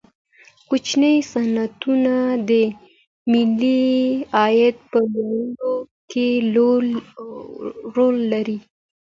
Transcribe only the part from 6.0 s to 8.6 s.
کې رول لري.